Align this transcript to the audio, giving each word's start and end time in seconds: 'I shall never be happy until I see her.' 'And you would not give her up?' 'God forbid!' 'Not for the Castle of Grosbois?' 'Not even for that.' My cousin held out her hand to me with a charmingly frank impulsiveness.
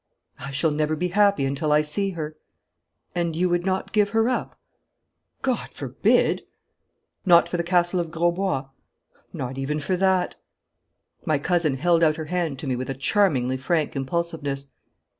'I 0.39 0.49
shall 0.49 0.71
never 0.71 0.95
be 0.95 1.09
happy 1.09 1.45
until 1.45 1.71
I 1.71 1.83
see 1.83 2.09
her.' 2.17 2.35
'And 3.13 3.35
you 3.35 3.49
would 3.49 3.67
not 3.67 3.91
give 3.91 4.09
her 4.17 4.27
up?' 4.29 4.59
'God 5.43 5.69
forbid!' 5.69 6.41
'Not 7.23 7.47
for 7.47 7.55
the 7.57 7.63
Castle 7.63 7.99
of 7.99 8.09
Grosbois?' 8.09 8.69
'Not 9.31 9.59
even 9.59 9.79
for 9.79 9.95
that.' 9.95 10.37
My 11.23 11.37
cousin 11.37 11.75
held 11.77 12.01
out 12.03 12.15
her 12.15 12.25
hand 12.25 12.57
to 12.57 12.67
me 12.67 12.75
with 12.75 12.89
a 12.89 12.95
charmingly 12.95 13.57
frank 13.57 13.95
impulsiveness. 13.95 14.69